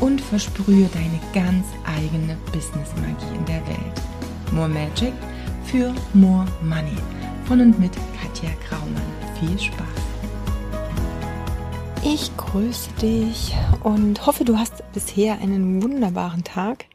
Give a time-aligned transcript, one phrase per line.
[0.00, 4.02] und versprühe deine ganz eigene Business-Magie in der Welt.
[4.52, 5.12] More Magic
[5.64, 6.96] für More Money.
[7.44, 9.02] Von und mit Katja Graumann.
[9.38, 9.86] Viel Spaß!
[12.04, 16.86] Ich grüße dich und hoffe, du hast bisher einen wunderbaren Tag.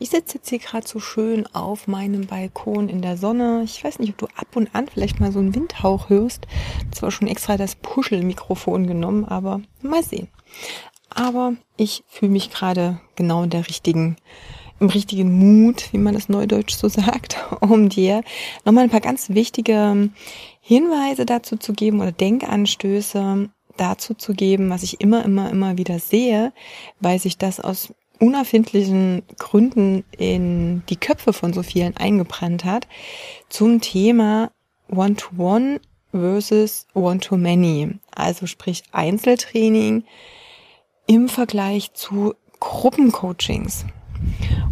[0.00, 3.62] Ich sitze jetzt hier gerade so schön auf meinem Balkon in der Sonne.
[3.64, 6.46] Ich weiß nicht, ob du ab und an vielleicht mal so einen Windhauch hörst.
[6.92, 10.28] Zwar schon extra das Puschelmikrofon genommen, aber mal sehen.
[11.10, 14.16] Aber ich fühle mich gerade genau in der richtigen,
[14.80, 18.22] im richtigen Mut, wie man das neudeutsch so sagt, um dir
[18.64, 20.10] nochmal ein paar ganz wichtige
[20.60, 25.98] Hinweise dazu zu geben oder Denkanstöße dazu zu geben, was ich immer, immer, immer wieder
[25.98, 26.52] sehe,
[27.00, 32.88] weil sich das aus unerfindlichen Gründen in die Köpfe von so vielen eingebrannt hat,
[33.48, 34.50] zum Thema
[34.90, 37.98] One-to-One versus One-to-Many.
[38.14, 40.04] Also sprich Einzeltraining
[41.08, 43.84] im Vergleich zu Gruppencoachings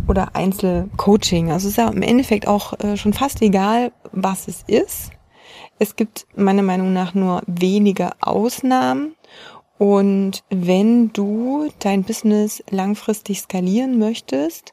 [0.06, 1.50] oder Einzelcoaching.
[1.50, 5.10] Also es ist ja im Endeffekt auch äh, schon fast egal, was es ist.
[5.78, 9.14] Es gibt meiner Meinung nach nur wenige Ausnahmen
[9.78, 14.72] und wenn du dein Business langfristig skalieren möchtest,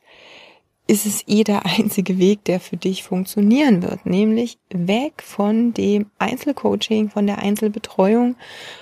[0.88, 6.08] ist es eh der einzige Weg, der für dich funktionieren wird, nämlich weg von dem
[6.20, 8.36] Einzelcoaching, von der Einzelbetreuung,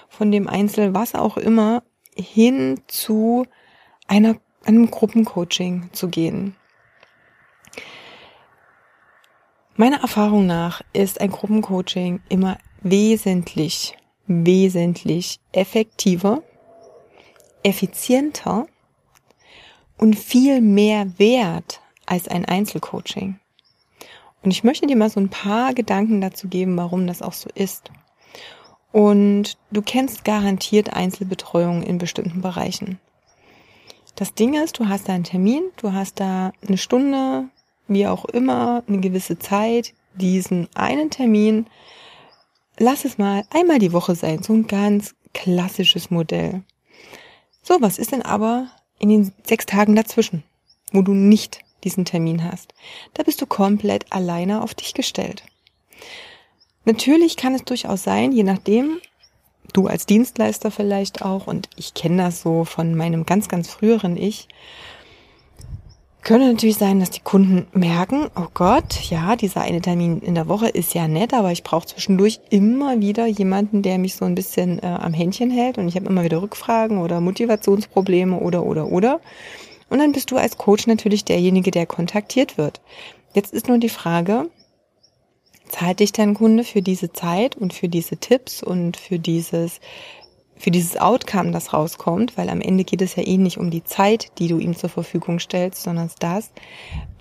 [0.10, 1.84] von dem Einzel was auch immer,
[2.16, 3.46] hin zu
[4.08, 6.56] einer, einem Gruppencoaching zu gehen.
[9.76, 13.96] Meiner Erfahrung nach ist ein Gruppencoaching immer wesentlich
[14.32, 16.44] wesentlich effektiver,
[17.64, 18.68] effizienter
[19.98, 23.40] und viel mehr wert als ein Einzelcoaching.
[24.44, 27.50] Und ich möchte dir mal so ein paar Gedanken dazu geben, warum das auch so
[27.54, 27.92] ist.
[28.92, 33.00] Und du kennst garantiert Einzelbetreuung in bestimmten Bereichen.
[34.16, 37.46] Das Ding ist, du hast da einen Termin, du hast da eine Stunde,
[37.88, 41.68] wie auch immer, eine gewisse Zeit, diesen einen Termin
[42.82, 46.64] lass es mal einmal die Woche sein, so ein ganz klassisches Modell.
[47.62, 48.68] So, was ist denn aber
[49.00, 50.44] in den sechs Tagen dazwischen,
[50.92, 52.74] wo du nicht diesen Termin hast?
[53.14, 55.44] Da bist du komplett alleine auf dich gestellt.
[56.86, 59.00] Natürlich kann es durchaus sein, je nachdem,
[59.74, 64.18] du als Dienstleister vielleicht auch, und ich kenne das so von meinem ganz, ganz früheren
[64.18, 64.48] Ich,
[66.24, 70.48] könnte natürlich sein, dass die Kunden merken, oh Gott, ja, dieser eine Termin in der
[70.48, 74.36] Woche ist ja nett, aber ich brauche zwischendurch immer wieder jemanden, der mich so ein
[74.36, 78.88] bisschen äh, am Händchen hält und ich habe immer wieder Rückfragen oder Motivationsprobleme oder oder
[78.92, 79.20] oder.
[79.90, 82.82] Und dann bist du als Coach natürlich derjenige, der kontaktiert wird.
[83.34, 84.50] Jetzt ist nur die Frage,
[85.72, 89.80] zahlt dich dein Kunde für diese Zeit und für diese Tipps und für dieses
[90.58, 93.84] für dieses Outcome, das rauskommt, weil am Ende geht es ja eh nicht um die
[93.84, 96.52] Zeit, die du ihm zur Verfügung stellst, sondern das,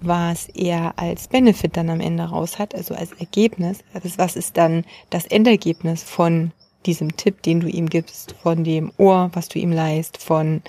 [0.03, 3.79] was er als Benefit dann am Ende raus hat, also als Ergebnis.
[3.95, 6.53] Also was ist dann das Endergebnis von
[6.85, 10.61] diesem Tipp, den du ihm gibst, von dem Ohr, was du ihm leist, von,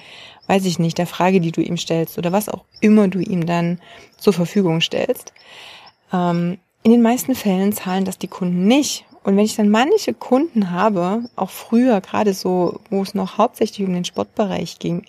[0.47, 3.45] weiß ich nicht, der Frage, die du ihm stellst oder was auch immer du ihm
[3.45, 3.81] dann
[4.17, 5.33] zur Verfügung stellst.
[6.13, 9.05] Ähm, in den meisten Fällen zahlen das die Kunden nicht.
[9.23, 13.87] Und wenn ich dann manche Kunden habe, auch früher, gerade so, wo es noch hauptsächlich
[13.87, 15.05] um den Sportbereich ging,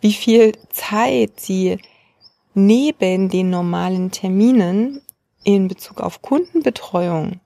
[0.00, 1.78] wie viel Zeit sie
[2.54, 5.02] neben den normalen Terminen
[5.44, 7.40] in Bezug auf Kundenbetreuung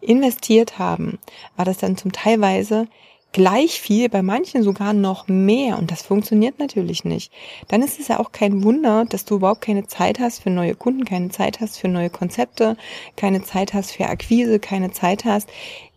[0.00, 1.18] investiert haben,
[1.56, 2.88] war das dann zum Teilweise
[3.32, 7.32] gleich viel, bei manchen sogar noch mehr und das funktioniert natürlich nicht.
[7.68, 10.74] Dann ist es ja auch kein Wunder, dass du überhaupt keine Zeit hast für neue
[10.74, 12.76] Kunden, keine Zeit hast für neue Konzepte,
[13.16, 15.48] keine Zeit hast für Akquise, keine Zeit hast,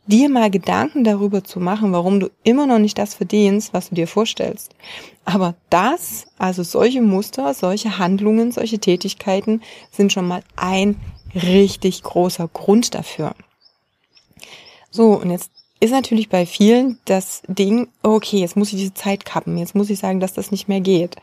[0.08, 3.96] dir mal Gedanken darüber zu machen, warum du immer noch nicht das verdienst, was du
[3.96, 4.76] dir vorstellst.
[5.26, 9.62] Aber das, also solche Muster, solche Handlungen, solche Tätigkeiten
[9.92, 10.96] sind schon mal ein
[11.34, 13.36] richtig großer Grund dafür.
[14.92, 19.26] So, und jetzt ist natürlich bei vielen das Ding, okay, jetzt muss ich diese Zeit
[19.26, 21.18] kappen, jetzt muss ich sagen, dass das nicht mehr geht.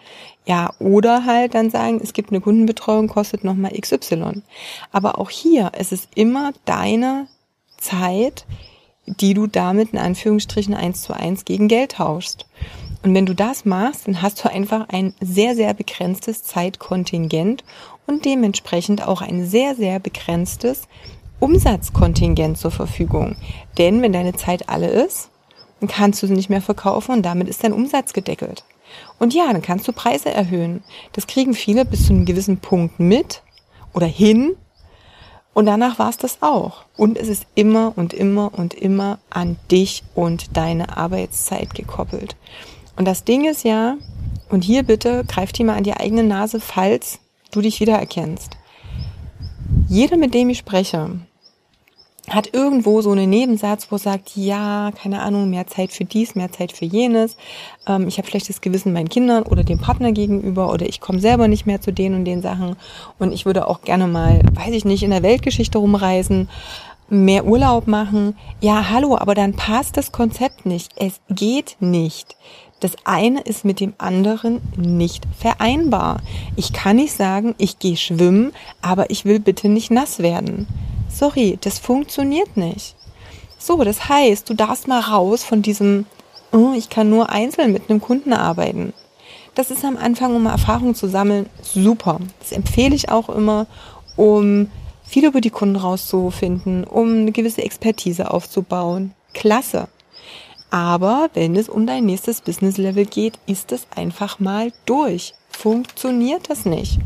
[0.44, 4.42] Ja, oder halt dann sagen, es gibt eine Kundenbetreuung, kostet nochmal XY.
[4.90, 7.28] Aber auch hier ist es immer deine
[7.78, 8.44] Zeit,
[9.06, 12.46] die du damit in Anführungsstrichen eins zu eins gegen Geld tauschst.
[13.02, 17.64] Und wenn du das machst, dann hast du einfach ein sehr, sehr begrenztes Zeitkontingent
[18.06, 20.82] und dementsprechend auch ein sehr, sehr begrenztes
[21.42, 23.34] Umsatzkontingent zur Verfügung.
[23.76, 25.30] Denn wenn deine Zeit alle ist,
[25.80, 28.62] dann kannst du sie nicht mehr verkaufen und damit ist dein Umsatz gedeckelt.
[29.18, 30.84] Und ja, dann kannst du Preise erhöhen.
[31.14, 33.42] Das kriegen viele bis zu einem gewissen Punkt mit
[33.92, 34.54] oder hin.
[35.52, 36.84] Und danach war es das auch.
[36.96, 42.36] Und es ist immer und immer und immer an dich und deine Arbeitszeit gekoppelt.
[42.96, 43.96] Und das Ding ist ja,
[44.48, 47.18] und hier bitte greif dir mal an die eigene Nase, falls
[47.50, 48.56] du dich wiedererkennst.
[49.88, 51.10] Jeder, mit dem ich spreche,
[52.30, 56.52] hat irgendwo so einen Nebensatz, wo sagt, ja, keine Ahnung, mehr Zeit für dies, mehr
[56.52, 57.36] Zeit für jenes.
[57.86, 61.48] Ähm, ich habe schlechtes Gewissen meinen Kindern oder dem Partner gegenüber oder ich komme selber
[61.48, 62.76] nicht mehr zu den und den Sachen
[63.18, 66.48] und ich würde auch gerne mal, weiß ich nicht, in der Weltgeschichte rumreisen,
[67.08, 68.36] mehr Urlaub machen.
[68.60, 70.92] Ja, hallo, aber dann passt das Konzept nicht.
[70.96, 72.36] Es geht nicht.
[72.80, 76.20] Das eine ist mit dem anderen nicht vereinbar.
[76.56, 80.66] Ich kann nicht sagen, ich gehe schwimmen, aber ich will bitte nicht nass werden.
[81.12, 82.96] Sorry, das funktioniert nicht.
[83.58, 86.06] So, das heißt, du darfst mal raus von diesem,
[86.52, 88.92] oh, ich kann nur einzeln mit einem Kunden arbeiten.
[89.54, 92.18] Das ist am Anfang, um Erfahrung zu sammeln, super.
[92.40, 93.66] Das empfehle ich auch immer,
[94.16, 94.70] um
[95.04, 99.12] viel über die Kunden rauszufinden, um eine gewisse Expertise aufzubauen.
[99.34, 99.88] Klasse.
[100.70, 105.34] Aber wenn es um dein nächstes Business Level geht, ist es einfach mal durch.
[105.50, 106.98] Funktioniert das nicht.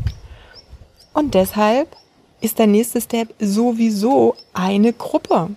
[1.13, 1.89] Und deshalb
[2.41, 5.49] ist der nächste Step sowieso eine Gruppe.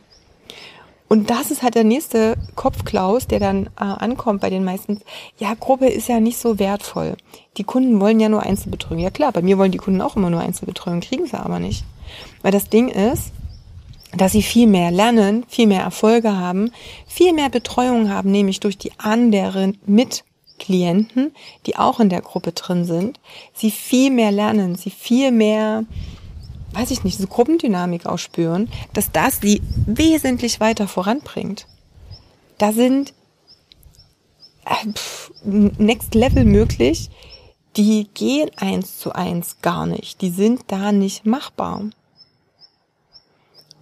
[1.09, 5.01] Und das ist halt der nächste Kopfklaus, der dann äh, ankommt bei den meisten.
[5.39, 7.17] Ja, Gruppe ist ja nicht so wertvoll.
[7.57, 9.01] Die Kunden wollen ja nur Einzelbetreuung.
[9.01, 11.85] Ja klar, bei mir wollen die Kunden auch immer nur Einzelbetreuung, kriegen sie aber nicht.
[12.43, 13.33] Weil das Ding ist,
[14.17, 16.71] dass sie viel mehr lernen, viel mehr Erfolge haben,
[17.09, 21.33] viel mehr Betreuung haben, nämlich durch die anderen Mitklienten,
[21.67, 23.19] die auch in der Gruppe drin sind.
[23.53, 25.85] Sie viel mehr lernen, sie viel mehr
[26.73, 31.67] weiß ich nicht, diese Gruppendynamik ausspüren, dass das sie wesentlich weiter voranbringt.
[32.59, 33.15] Da sind
[34.65, 34.87] äh,
[35.45, 37.11] Next Level möglich,
[37.77, 40.21] die gehen eins zu eins gar nicht.
[40.21, 41.91] Die sind da nicht machbar.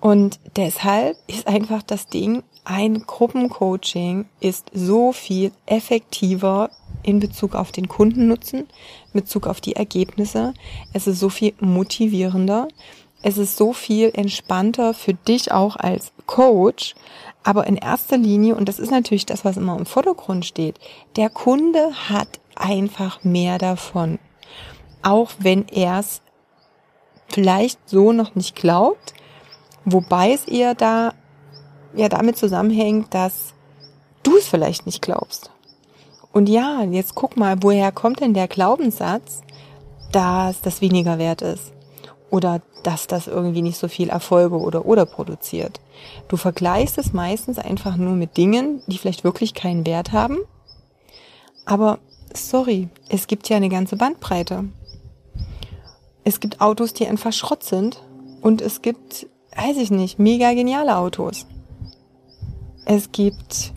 [0.00, 6.70] Und deshalb ist einfach das Ding, ein Gruppencoaching ist so viel effektiver
[7.08, 10.52] in Bezug auf den Kundennutzen, in Bezug auf die Ergebnisse.
[10.92, 12.68] Es ist so viel motivierender.
[13.22, 16.94] Es ist so viel entspannter für dich auch als Coach.
[17.42, 20.78] Aber in erster Linie, und das ist natürlich das, was immer im Vordergrund steht,
[21.16, 24.18] der Kunde hat einfach mehr davon.
[25.02, 26.20] Auch wenn er es
[27.28, 29.14] vielleicht so noch nicht glaubt,
[29.86, 31.14] wobei es eher da
[31.94, 33.54] ja damit zusammenhängt, dass
[34.22, 35.50] du es vielleicht nicht glaubst.
[36.38, 39.40] Und ja, jetzt guck mal, woher kommt denn der Glaubenssatz,
[40.12, 41.72] dass das weniger wert ist?
[42.30, 45.80] Oder dass das irgendwie nicht so viel Erfolge oder oder produziert.
[46.28, 50.38] Du vergleichst es meistens einfach nur mit Dingen, die vielleicht wirklich keinen Wert haben.
[51.64, 51.98] Aber
[52.32, 54.62] sorry, es gibt ja eine ganze Bandbreite.
[56.22, 58.00] Es gibt Autos, die einfach Schrott sind
[58.42, 59.26] und es gibt,
[59.56, 61.46] weiß ich nicht, mega geniale Autos.
[62.84, 63.72] Es gibt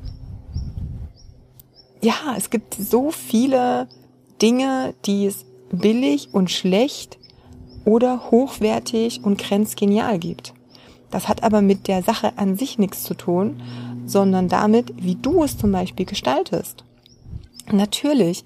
[2.02, 3.88] ja, es gibt so viele
[4.42, 7.18] Dinge, die es billig und schlecht
[7.86, 10.54] oder hochwertig und grenzgenial gibt.
[11.12, 13.62] Das hat aber mit der Sache an sich nichts zu tun,
[14.06, 16.84] sondern damit, wie du es zum Beispiel gestaltest.
[17.72, 18.44] Natürlich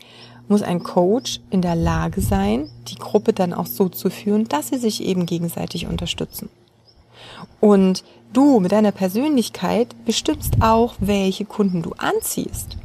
[0.47, 4.69] muss ein Coach in der Lage sein, die Gruppe dann auch so zu führen, dass
[4.69, 6.49] sie sich eben gegenseitig unterstützen.
[7.61, 8.03] Und
[8.33, 12.77] du mit deiner Persönlichkeit bestimmst auch, welche Kunden du anziehst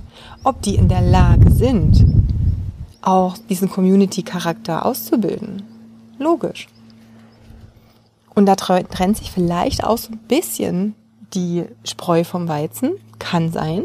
[0.44, 2.04] ob die in der Lage sind,
[3.02, 5.62] auch diesen Community-Charakter auszubilden.
[6.18, 6.68] Logisch.
[8.34, 10.94] Und da trennt sich vielleicht auch so ein bisschen
[11.34, 12.92] die Spreu vom Weizen.
[13.18, 13.84] Kann sein.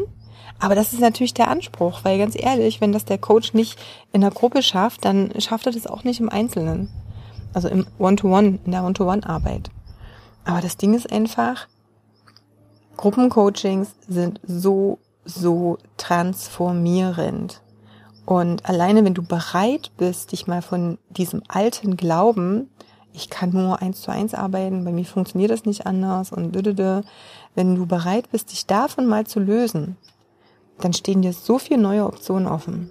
[0.58, 3.78] Aber das ist natürlich der Anspruch, weil ganz ehrlich, wenn das der Coach nicht
[4.12, 6.88] in der Gruppe schafft, dann schafft er das auch nicht im Einzelnen.
[7.52, 9.70] Also im One-to-One, -One, in der One-to-One-Arbeit.
[10.44, 11.66] Aber das Ding ist einfach,
[12.96, 17.60] Gruppencoachings sind so so transformierend.
[18.24, 22.70] Und alleine, wenn du bereit bist, dich mal von diesem alten Glauben,
[23.12, 27.02] ich kann nur eins zu eins arbeiten, bei mir funktioniert das nicht anders und dödödö,
[27.54, 29.96] wenn du bereit bist, dich davon mal zu lösen,
[30.78, 32.90] dann stehen dir so viele neue Optionen offen.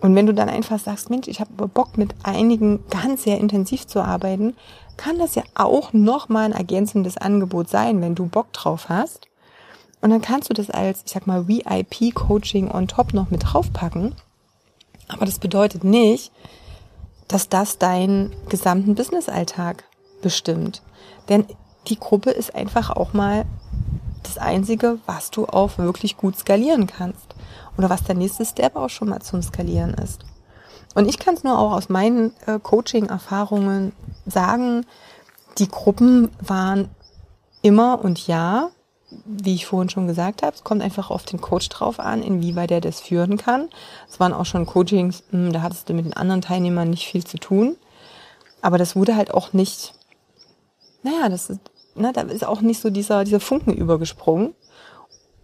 [0.00, 3.86] Und wenn du dann einfach sagst, Mensch, ich habe Bock mit einigen ganz sehr intensiv
[3.86, 4.54] zu arbeiten,
[4.96, 9.28] kann das ja auch nochmal ein ergänzendes Angebot sein, wenn du Bock drauf hast.
[10.06, 14.14] Und dann kannst du das als, ich sag mal, VIP-Coaching on top noch mit draufpacken.
[15.08, 16.30] Aber das bedeutet nicht,
[17.26, 19.82] dass das deinen gesamten Business-Alltag
[20.22, 20.80] bestimmt.
[21.28, 21.44] Denn
[21.88, 23.46] die Gruppe ist einfach auch mal
[24.22, 27.34] das Einzige, was du auch wirklich gut skalieren kannst.
[27.76, 30.20] Oder was der nächste Step auch schon mal zum Skalieren ist.
[30.94, 33.90] Und ich kann es nur auch aus meinen äh, Coaching-Erfahrungen
[34.24, 34.86] sagen,
[35.58, 36.90] die Gruppen waren
[37.60, 38.70] immer und ja,
[39.24, 42.70] wie ich vorhin schon gesagt habe, es kommt einfach auf den Coach drauf an, inwieweit
[42.70, 43.68] er das führen kann.
[44.08, 47.24] Es waren auch schon Coachings, hm, da hattest du mit den anderen Teilnehmern nicht viel
[47.24, 47.76] zu tun.
[48.62, 49.94] Aber das wurde halt auch nicht,
[51.02, 51.60] naja, das ist,
[51.94, 54.54] ne, da ist auch nicht so dieser, dieser Funken übergesprungen.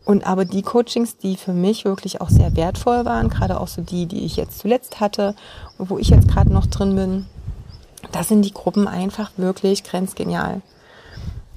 [0.04, 3.83] Und aber die Coachings, die für mich wirklich auch sehr wertvoll waren, gerade auch so
[3.83, 5.37] die, die ich jetzt zuletzt hatte
[5.78, 7.26] und wo ich jetzt gerade noch drin bin,
[8.11, 10.61] da sind die Gruppen einfach wirklich grenzgenial.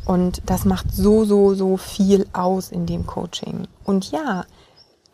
[0.06, 3.68] Und das macht so, so, so viel aus in dem Coaching.
[3.84, 4.46] Und ja,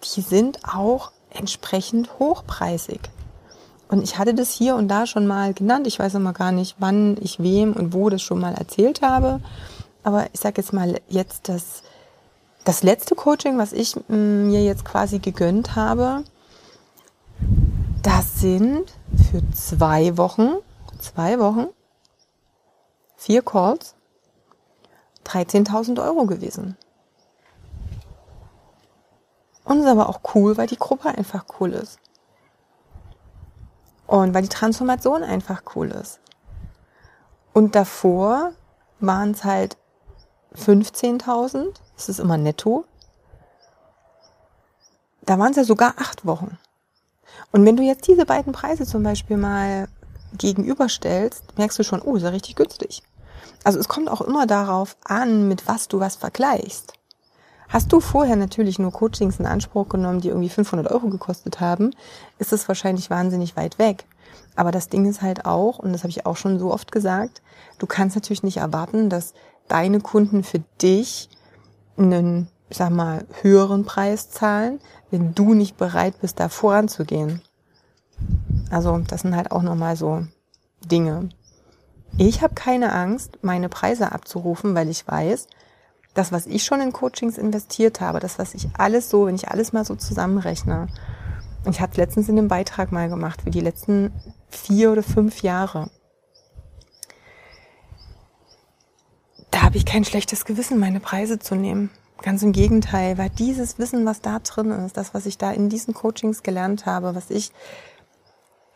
[0.03, 3.00] die sind auch entsprechend hochpreisig.
[3.88, 5.88] Und ich hatte das hier und da schon mal genannt.
[5.88, 9.41] Ich weiß immer gar nicht, wann ich wem und wo das schon mal erzählt habe.
[10.03, 11.83] Aber ich sage jetzt mal jetzt das,
[12.63, 16.24] das letzte Coaching, was ich mm, mir jetzt quasi gegönnt habe,
[18.01, 18.93] das sind
[19.29, 20.53] für zwei Wochen,
[21.00, 21.67] zwei Wochen,
[23.17, 23.95] vier Calls,
[25.25, 26.77] 13.000 Euro gewesen.
[29.63, 31.99] Und es ist aber auch cool, weil die Gruppe einfach cool ist.
[34.07, 36.19] Und weil die Transformation einfach cool ist.
[37.53, 38.51] Und davor
[38.99, 39.77] waren es halt
[40.55, 42.85] 15.000, das ist immer netto.
[45.21, 46.57] Da waren es ja sogar acht Wochen.
[47.51, 49.87] Und wenn du jetzt diese beiden Preise zum Beispiel mal
[50.33, 53.03] gegenüberstellst, merkst du schon, oh, ist ja richtig günstig.
[53.63, 56.93] Also es kommt auch immer darauf an, mit was du was vergleichst.
[57.69, 61.91] Hast du vorher natürlich nur Coachings in Anspruch genommen, die irgendwie 500 Euro gekostet haben,
[62.37, 64.05] ist es wahrscheinlich wahnsinnig weit weg.
[64.55, 67.41] Aber das Ding ist halt auch, und das habe ich auch schon so oft gesagt,
[67.79, 69.33] du kannst natürlich nicht erwarten, dass
[69.69, 71.29] deine Kunden für dich
[71.97, 77.41] einen, ich sag mal, höheren Preis zahlen, wenn du nicht bereit bist, da voranzugehen.
[78.69, 80.25] Also das sind halt auch nochmal so
[80.85, 81.29] Dinge.
[82.17, 85.47] Ich habe keine Angst, meine Preise abzurufen, weil ich weiß,
[86.13, 89.49] das, was ich schon in Coachings investiert habe, das, was ich alles so, wenn ich
[89.49, 90.87] alles mal so zusammenrechne,
[91.69, 94.11] ich habe letztens in dem Beitrag mal gemacht, für die letzten
[94.49, 95.89] vier oder fünf Jahre.
[99.51, 101.91] Da habe ich kein schlechtes Gewissen, meine Preise zu nehmen.
[102.21, 105.69] Ganz im Gegenteil, weil dieses Wissen, was da drin ist, das, was ich da in
[105.69, 107.51] diesen Coachings gelernt habe, was ich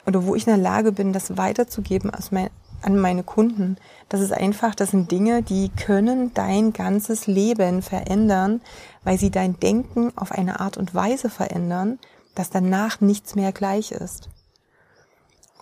[0.05, 2.49] oder wo ich in der Lage bin, das weiterzugeben aus mein,
[2.81, 3.77] an meine Kunden.
[4.09, 8.61] Das ist einfach, das sind Dinge, die können dein ganzes Leben verändern,
[9.03, 11.99] weil sie dein Denken auf eine Art und Weise verändern,
[12.35, 14.29] dass danach nichts mehr gleich ist.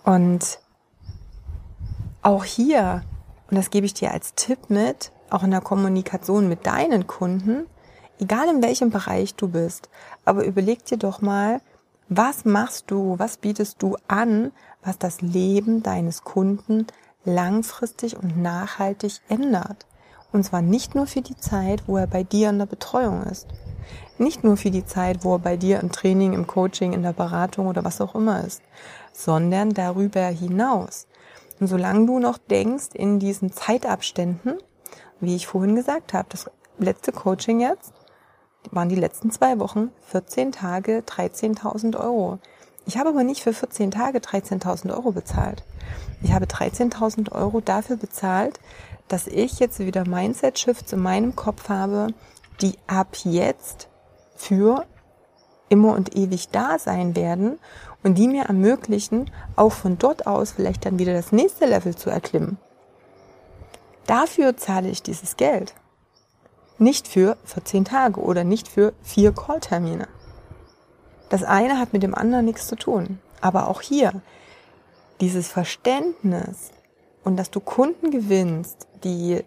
[0.04, 0.58] Und
[2.22, 3.02] auch hier,
[3.50, 7.66] und das gebe ich dir als Tipp mit, auch in der Kommunikation mit deinen Kunden,
[8.18, 9.88] egal in welchem Bereich du bist,
[10.24, 11.60] aber überleg dir doch mal,
[12.08, 14.52] was machst du, was bietest du an,
[14.82, 16.86] was das Leben deines Kunden
[17.24, 19.86] langfristig und nachhaltig ändert.
[20.32, 23.46] Und zwar nicht nur für die Zeit, wo er bei dir in der Betreuung ist.
[24.18, 27.12] Nicht nur für die Zeit, wo er bei dir im Training, im Coaching, in der
[27.12, 28.62] Beratung oder was auch immer ist,
[29.12, 31.06] sondern darüber hinaus.
[31.60, 34.58] Und solange du noch denkst in diesen Zeitabständen,
[35.20, 37.92] wie ich vorhin gesagt habe, das letzte Coaching jetzt,
[38.70, 42.38] waren die letzten zwei Wochen 14 Tage 13.000 Euro.
[42.86, 45.62] Ich habe aber nicht für 14 Tage 13.000 Euro bezahlt.
[46.22, 48.60] Ich habe 13.000 Euro dafür bezahlt,
[49.08, 52.08] dass ich jetzt wieder Mindset-Shifts in meinem Kopf habe,
[52.60, 53.88] die ab jetzt
[54.36, 54.84] für
[55.68, 57.58] immer und ewig da sein werden
[58.02, 62.10] und die mir ermöglichen, auch von dort aus vielleicht dann wieder das nächste Level zu
[62.10, 62.58] erklimmen.
[64.06, 65.74] Dafür zahle ich dieses Geld.
[66.78, 70.08] Nicht für 14 Tage oder nicht für vier Call-Termine.
[71.28, 73.18] Das eine hat mit dem anderen nichts zu tun.
[73.40, 74.22] Aber auch hier,
[75.20, 76.70] dieses Verständnis
[77.22, 79.42] und dass du Kunden gewinnst, die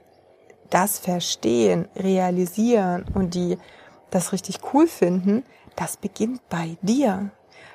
[0.70, 3.58] das verstehen, realisieren und die
[4.10, 5.44] das richtig cool finden,
[5.76, 7.32] das beginnt bei dir.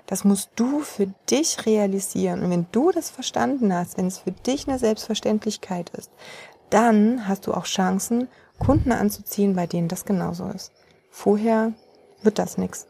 [0.06, 2.42] Das musst du für dich realisieren.
[2.42, 6.10] Und wenn du das verstanden hast, wenn es für dich eine Selbstverständlichkeit ist,
[6.70, 8.28] dann hast du auch Chancen,
[8.58, 10.72] Kunden anzuziehen, bei denen das genauso ist.
[11.10, 11.72] Vorher
[12.22, 12.86] wird das nix.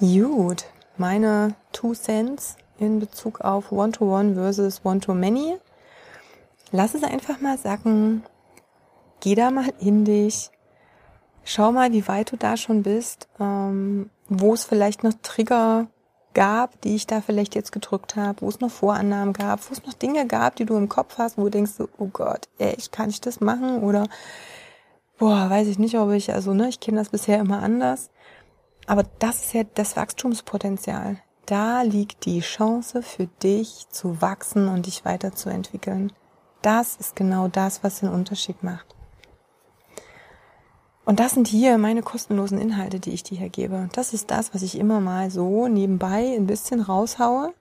[0.00, 5.56] Gut, meine Two Cents in Bezug auf One-to-One -One versus One-to-Many.
[6.70, 8.22] Lass es einfach mal sacken.
[9.18, 10.50] Geh da mal in dich.
[11.42, 15.88] schau mal, wie weit du da schon bist, ähm, wo es vielleicht noch Trigger
[16.32, 19.84] gab, die ich da vielleicht jetzt gedrückt habe, wo es noch Vorannahmen gab, wo es
[19.84, 23.10] noch Dinge gab, die du im Kopf hast, wo du denkst, oh Gott, echt, kann
[23.10, 23.82] ich das machen?
[23.82, 24.06] Oder
[25.18, 28.10] boah, weiß ich nicht, ob ich, also ne, ich kenne das bisher immer anders.
[28.88, 31.18] Aber das ist ja das Wachstumspotenzial.
[31.44, 36.10] Da liegt die Chance für dich zu wachsen und dich weiterzuentwickeln.
[36.62, 38.96] Das ist genau das, was den Unterschied macht.
[41.04, 43.90] Und das sind hier meine kostenlosen Inhalte, die ich dir hier gebe.
[43.92, 47.52] Das ist das, was ich immer mal so nebenbei ein bisschen raushaue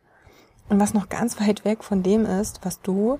[0.69, 3.17] und was noch ganz weit weg von dem ist, was du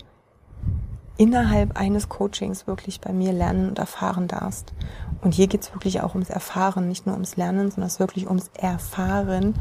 [1.18, 4.74] innerhalb eines Coachings wirklich bei mir lernen und erfahren darfst.
[5.22, 8.52] Und hier geht's wirklich auch ums Erfahren, nicht nur ums Lernen, sondern es wirklich ums
[8.56, 9.56] Erfahren,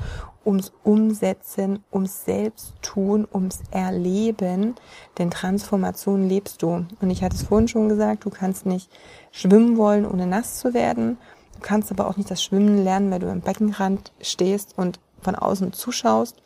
[0.45, 4.75] ums Umsetzen, ums Selbsttun, ums Erleben.
[5.19, 6.87] Denn Transformation lebst du.
[7.01, 8.91] Und ich hatte es vorhin schon gesagt, du kannst nicht
[9.33, 11.19] schwimmen wollen, ohne nass zu werden.
[11.55, 15.35] Du kannst aber auch nicht das Schwimmen lernen, weil du im Beckenrand stehst und von
[15.35, 16.43] außen zuschaust.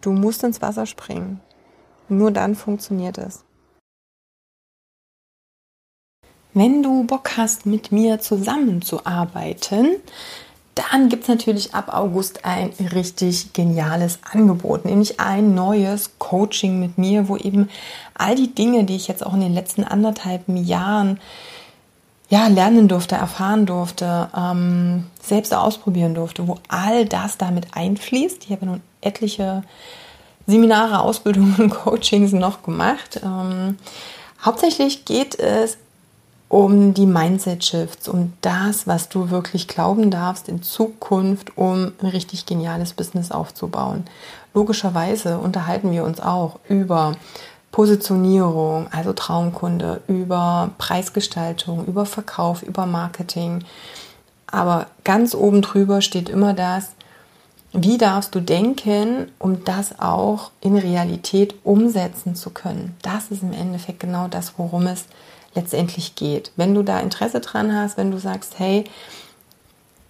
[0.00, 1.40] Du musst ins Wasser springen.
[2.08, 3.44] Nur dann funktioniert es.
[6.54, 9.96] Wenn du Bock hast, mit mir zusammenzuarbeiten,
[10.74, 16.98] dann gibt es natürlich ab August ein richtig geniales Angebot, nämlich ein neues Coaching mit
[16.98, 17.68] mir, wo eben
[18.14, 21.20] all die Dinge, die ich jetzt auch in den letzten anderthalb Jahren
[22.28, 28.44] ja, lernen durfte, erfahren durfte, ähm, selbst ausprobieren durfte, wo all das damit einfließt.
[28.44, 29.62] Ich habe nun etliche
[30.46, 33.20] Seminare, Ausbildungen, Coachings noch gemacht.
[33.22, 33.78] Ähm,
[34.44, 35.78] hauptsächlich geht es
[36.54, 42.46] um die Mindset-Shifts, um das, was du wirklich glauben darfst in Zukunft, um ein richtig
[42.46, 44.04] geniales Business aufzubauen.
[44.54, 47.16] Logischerweise unterhalten wir uns auch über
[47.72, 53.64] Positionierung, also Traumkunde, über Preisgestaltung, über Verkauf, über Marketing.
[54.46, 56.90] Aber ganz oben drüber steht immer das,
[57.72, 62.94] wie darfst du denken, um das auch in Realität umsetzen zu können.
[63.02, 66.52] Das ist im Endeffekt genau das, worum es geht letztendlich geht.
[66.56, 68.84] Wenn du da Interesse dran hast, wenn du sagst, hey,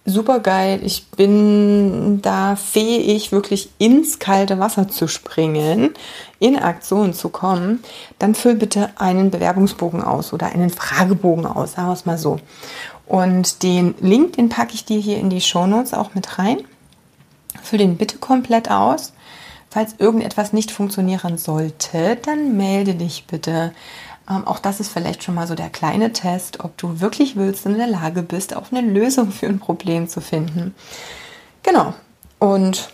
[0.05, 5.93] super geil, ich bin da fähig, wirklich ins kalte Wasser zu springen,
[6.39, 7.83] in Aktion zu kommen,
[8.19, 12.39] dann füll bitte einen Bewerbungsbogen aus oder einen Fragebogen aus, sagen wir es mal so.
[13.07, 16.57] Und den Link, den packe ich dir hier in die Shownotes auch mit rein.
[17.63, 19.13] Füll den bitte komplett aus.
[19.69, 23.73] Falls irgendetwas nicht funktionieren sollte, dann melde dich bitte
[24.29, 27.65] ähm, auch das ist vielleicht schon mal so der kleine Test, ob du wirklich willst
[27.65, 30.73] und in der Lage bist, auch eine Lösung für ein Problem zu finden.
[31.63, 31.93] Genau.
[32.39, 32.89] Und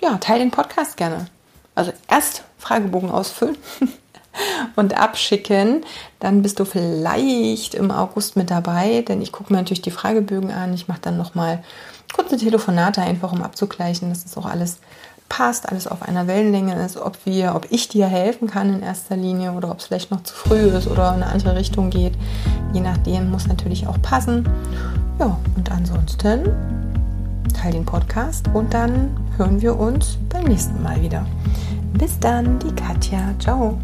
[0.00, 1.26] ja, teile den Podcast gerne.
[1.74, 3.56] Also erst Fragebogen ausfüllen
[4.76, 5.84] und abschicken.
[6.20, 10.50] Dann bist du vielleicht im August mit dabei, denn ich gucke mir natürlich die Fragebögen
[10.50, 10.74] an.
[10.74, 11.62] Ich mache dann nochmal
[12.14, 14.78] kurze Telefonate einfach, um abzugleichen, das auch alles
[15.28, 19.16] passt, alles auf einer Wellenlänge ist, ob wir, ob ich dir helfen kann in erster
[19.16, 22.14] Linie oder ob es vielleicht noch zu früh ist oder in eine andere Richtung geht.
[22.72, 24.48] Je nachdem muss natürlich auch passen.
[25.18, 26.44] Ja, und ansonsten
[27.54, 31.26] teil den Podcast und dann hören wir uns beim nächsten Mal wieder.
[31.94, 33.34] Bis dann, die Katja.
[33.38, 33.78] Ciao.